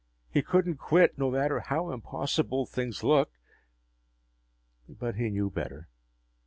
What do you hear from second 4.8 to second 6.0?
But he knew better.